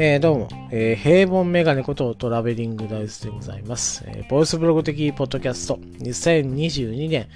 [0.00, 4.04] えー、どうも、えー、平凡メガネことトラベリングダイスでございます。
[4.06, 7.26] えー、ボイスブログ的ポッドキャスト2022年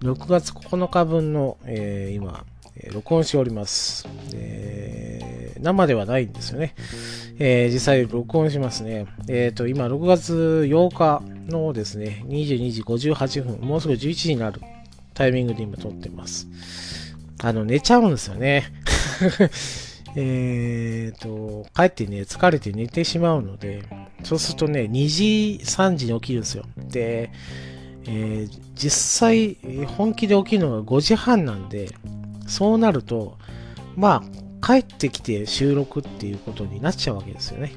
[0.00, 2.44] 6月9日分の、えー、今、
[2.76, 5.62] え、録音しております、えー。
[5.62, 6.74] 生ではないんですよね。
[7.38, 9.06] えー、実際録音しますね。
[9.28, 14.60] え、ー、と、今6月8日のですね、22時58分、もうすぐ11時になる
[15.14, 16.48] タイミングで今撮ってます。
[17.42, 18.64] あの、寝ちゃうんですよね。
[20.16, 23.82] えっ、と、帰ってね、疲れて寝てしまうので、
[24.24, 26.64] そうするとね、2時、3時に起きるんですよ。
[26.76, 27.30] で、
[28.06, 31.90] えー、実際、本気で起きるのが5時半なんで、
[32.46, 33.38] そうなると、
[33.96, 34.24] ま
[34.62, 37.72] あ、帰ってきて収録っていうことになっちゃうわけですよね。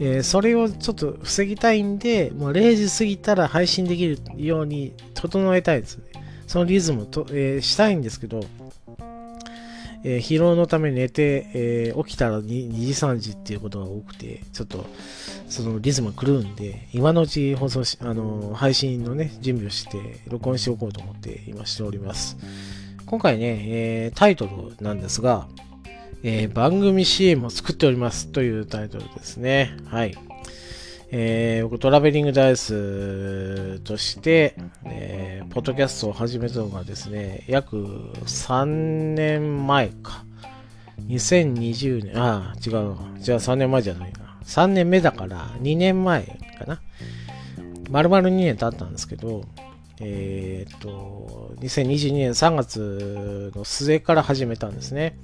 [0.00, 6.04] えー、それをちょっと防ぎたいんで、もう0時過ぎたら配信できるように整えたいですね。
[6.54, 8.40] そのリズムと、えー、したいんですけど、
[10.04, 14.86] えー、疲労のため寝て、えー、起きたら 2, 2時3時っていうことが多くて、ちょっと
[15.48, 22.36] そのリズム狂うんで、今のうち放送し、あのー、配信のね、準備をして、録音しておこうと思って今しております。
[23.04, 25.48] 今回ね、えタイトルなんですが、
[26.22, 29.76] え番組 CM を作っておりますというタイトルですね。
[29.86, 30.16] はい。
[31.10, 40.24] えー、僕トラベリングダイスとして、えー、ポッドキャストを始めたのがですね、約3年前か。
[41.06, 42.96] 2020年、ああ、違う。
[43.18, 44.36] じゃあ3年前じゃないな。
[44.44, 46.24] 3年目だから2年前
[46.58, 46.80] かな。
[47.90, 49.44] 丸々2年経ったんですけど、
[50.00, 55.18] えー、っと、2022年3月の末から始めたんですね。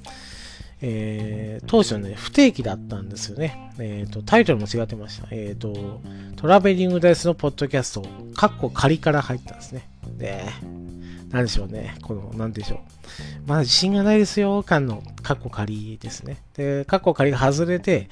[0.82, 3.72] えー、当初ね、不定期だったんですよね。
[3.78, 5.28] えっ、ー、と、タイトルも違ってました。
[5.30, 6.00] えっ、ー、と、
[6.36, 8.02] トラベリングダイスのポッドキャスト、
[8.34, 9.88] カッコ仮から入ったんですね。
[10.16, 10.44] で、
[11.30, 11.96] なんでしょうね。
[12.02, 12.78] この、なんでしょう。
[13.46, 16.38] まだ自信がないですよ、感のカッコ仮ですね。
[16.54, 18.08] で、カッコ仮が外れて、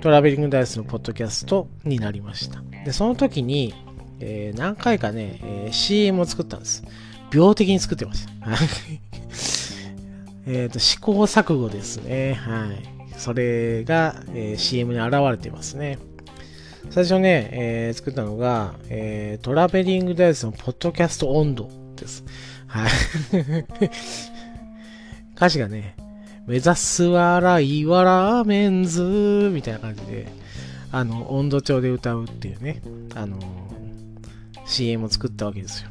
[0.00, 2.62] トラベリングダイスのポッドキャストになりました。
[2.84, 3.74] で、その時に、
[4.18, 6.84] えー、何回かね、えー、CM を作ったんです。
[7.32, 8.30] 病的に作ってました。
[10.46, 12.34] えっ、ー、と、試行錯誤ですね。
[12.34, 13.18] はい。
[13.18, 15.98] それが、えー、CM に現れてますね。
[16.90, 22.24] 最初ね、えー、作ったのが、えー、トラベリングダイスのポッドキャスト温度です。
[22.66, 22.90] はい。
[25.36, 25.96] 歌詞がね、
[26.46, 30.28] 目指すはライワラーメンズみたいな感じで、
[30.90, 32.82] あの、温度調で歌うっていうね、
[33.14, 33.38] あの、
[34.66, 35.90] CM を作ったわけですよ。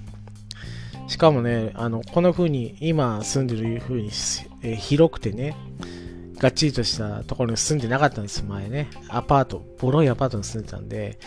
[1.09, 4.09] しかもね、あの、この風に、今住んでる風に、
[4.61, 5.55] えー、広くてね、
[6.37, 8.87] がっちりとしたところに住んでなかったんです、前ね。
[9.09, 11.19] アパート、ボロいアパートに住んでたんで、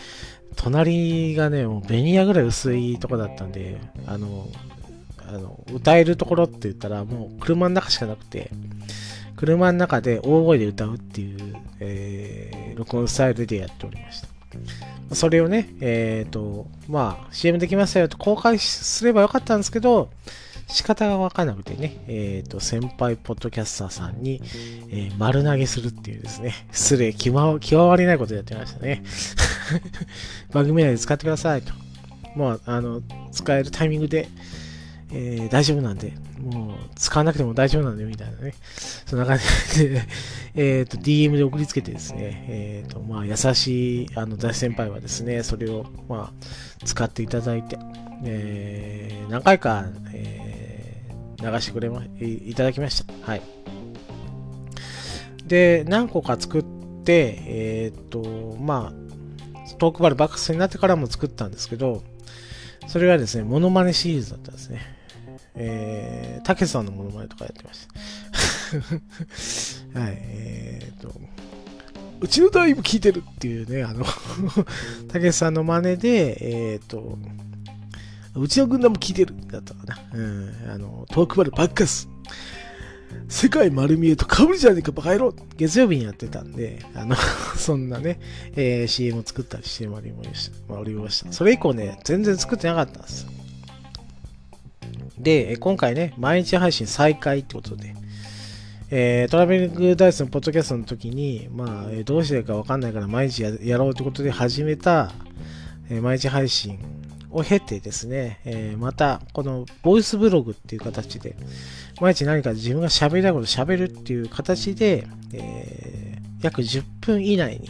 [0.55, 4.47] 隣がね、もうベニヤぐらい薄いとこだったんで、あの、
[5.27, 8.51] あの歌えるところって言ったら、もう車の中しかなくて、
[9.35, 14.32] 車の中で大声で歌うっていう、えー、録音スタイルでやっておりました。
[15.11, 20.09] それをね、えっ、ー、と、まあ、CM できましたよと公開すればよかったんですけど、
[20.67, 24.41] 仕方がわからなくてね、えっ、ー、と、先輩ポッドキャスターさんに、
[24.89, 29.03] えー、丸投げするっていうですね、失礼、極まりないことやってましたね。
[30.51, 31.73] 番組内で使ってくださいと。
[32.35, 34.29] もう、あの、使えるタイミングで、
[35.11, 36.13] えー、大丈夫なんで、
[36.43, 38.53] もう使わなくても大丈夫なんで、みたいなね。
[39.05, 39.39] そんな感
[39.73, 40.01] じで
[40.55, 47.77] えっと、DM で送りつけてですね、えっ、ー、と、まあ、優しい、あの、大先輩はですね、それを、まあ、使っていただいて、
[48.23, 53.13] えー、何回か、えー、流してくれま、いただきました。
[53.21, 53.41] はい。
[55.45, 56.65] で、何個か作っ
[57.03, 59.03] て、えっ、ー、と、まあ、
[59.77, 62.03] トークバルバックスになってからも作ったんですけど、
[62.87, 64.81] それがですね、モノマネシリーズだったんですね。
[65.55, 67.87] えー、たけさんのモノマネとかやってまし
[69.93, 69.99] た。
[69.99, 71.13] はい、えーと、
[72.19, 74.05] うちのダイブ聞いてるっていうね、あの
[75.09, 76.37] たけさんの真似で、
[76.73, 77.17] えーと、
[78.35, 79.99] うちの軍団も聞いてるだったかな。
[80.13, 82.09] うん、あの、トークバルバッカス。
[83.29, 87.15] 世界丸見えとかぶりじゃねえかバカ野郎月曜日にやってたんで、あの
[87.57, 88.19] そんなね、
[88.55, 90.23] えー、CM を作ったりしてまいりま
[91.09, 91.31] した。
[91.31, 93.27] それ以降ね、全然作ってなかったんです。
[95.17, 97.95] で、今回ね、毎日配信再開ってことで、
[98.89, 105.11] えー、トラベリングダイスのポッドキャストの時に、まあ、どうしてかわかんないから毎日やろうってことで始めた、
[105.89, 106.79] えー、毎日配信
[107.31, 111.35] を経てですね、えー、また、このボイスブログっていう形で、
[112.01, 117.69] 毎日何か自分が喋りたいこと喋るっていう形で、えー、約10分以内に、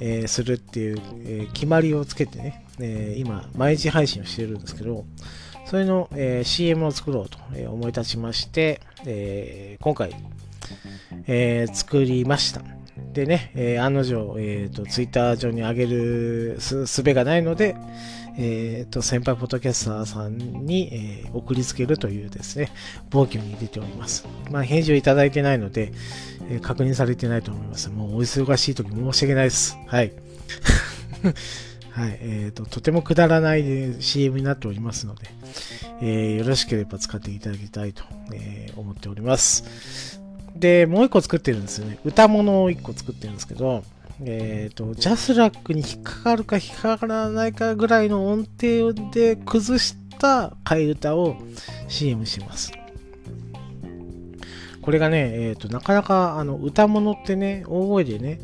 [0.00, 5.04] えー、するっていう、え決まりをつけてね、え今、毎日配信をしてるんですけど、
[5.64, 7.38] それの、えー、CM を作ろうと
[7.70, 10.14] 思い立ちまして、えー、今回、
[11.26, 12.62] えー、作りました。
[13.12, 17.76] でね、え案の定、えーと、ツイッター上に上げるすべがないので、
[18.36, 22.70] えーと、先輩ポッドキャスターさんに、えー、送りつけるというですね、
[23.10, 24.26] 暴挙に出ております。
[24.50, 25.92] まあ、返事をいただいてないので、
[26.50, 27.90] えー、確認されてないと思います。
[27.90, 29.76] もうお忙しい時申し訳ないです。
[29.86, 30.12] はい。
[31.94, 32.18] はい。
[32.20, 35.28] え、ー、と、とてもくだらない CM になっておりますので、
[36.02, 38.02] えー、よろしければ使っていただきたいと、
[38.32, 40.20] えー、思っております。
[40.56, 41.98] で、もう一個作ってるんですよね。
[42.04, 43.84] 歌物を一個作ってるんですけど、
[44.24, 51.36] えっ、ー、と、ジャスラックに引っかかるか引っかからないかぐらいの音程で崩した替え歌を
[51.86, 52.72] CM します。
[54.84, 58.38] これがね、えっ、ー、と、なかなかあの歌物ってね、大声でね、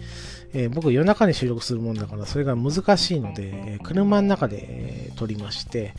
[0.54, 5.92] えー、僕夜中に収録するもんだからそれが難しいので、えー、車の中で、え、撮りまして、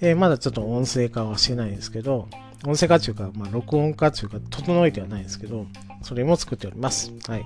[0.00, 2.28] えまだちょっと音声化はしてないんですけど、
[2.64, 5.66] 音声化というか、まあ、録音化というか、整えてはないんですけど、
[6.02, 7.12] それも作っております。
[7.26, 7.44] はい。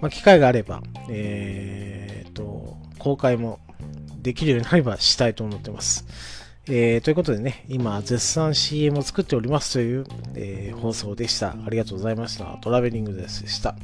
[0.00, 3.60] まあ、機会があれば、えー、と、公開も
[4.22, 6.06] できるようになればしたいと思ってます。
[6.70, 10.04] えー、ということでね、今、絶賛 CM を作っておりますという、
[10.34, 11.52] えー、放送でした。
[11.52, 12.44] ありがとうございました。
[12.60, 13.74] トラベリングでした。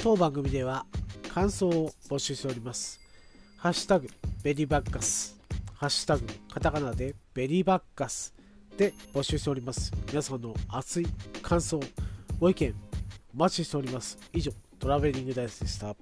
[0.00, 0.86] 当番組では
[1.28, 3.00] 感想を募集しております。
[3.56, 4.08] ハッシュタグ
[4.44, 5.36] ベリーバッカス、
[5.74, 8.32] ハッシュタグカタカナでベリーバッカス
[8.76, 9.90] で募集しております。
[10.06, 11.06] 皆さんの熱い
[11.42, 11.80] 感想、
[12.38, 12.72] ご意見
[13.36, 14.16] お待ちしております。
[14.32, 15.96] 以上、トラベリングダイスでした。